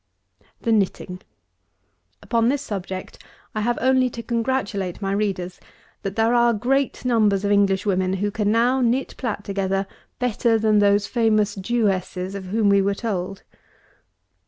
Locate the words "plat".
9.17-9.43